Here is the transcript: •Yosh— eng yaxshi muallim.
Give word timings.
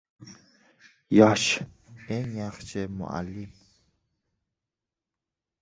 •Yosh— 1.17 1.49
eng 2.15 2.31
yaxshi 2.39 2.81
muallim. 2.97 3.51